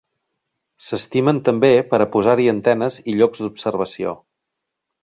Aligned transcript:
S'estimen 0.85 1.41
també 1.49 1.71
per 1.91 2.01
a 2.01 2.09
posar-hi 2.17 2.51
antenes 2.57 2.99
i 3.13 3.17
llocs 3.21 3.45
d'observació. 3.47 4.19